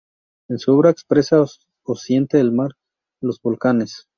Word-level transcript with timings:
En 0.49 0.57
su 0.57 0.73
obra 0.73 0.89
expresa 0.89 1.45
o 1.85 1.93
siente 1.95 2.39
el 2.39 2.51
mar, 2.51 2.71
los 3.21 3.39
volcanes. 3.39 4.07